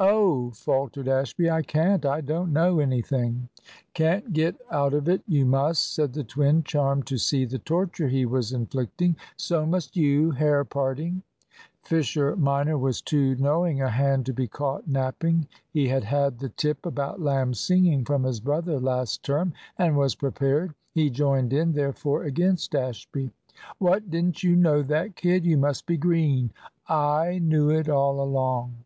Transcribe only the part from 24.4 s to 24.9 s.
you know